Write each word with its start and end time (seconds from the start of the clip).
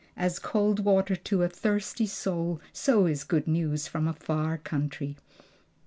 "'As 0.17 0.39
cold 0.39 0.83
water 0.83 1.15
to 1.15 1.43
a 1.43 1.47
thirsty 1.47 2.07
soul, 2.07 2.59
so 2.73 3.05
is 3.05 3.23
good 3.23 3.47
news 3.47 3.87
from 3.87 4.07
a 4.07 4.13
far 4.13 4.57
country.'" 4.57 5.15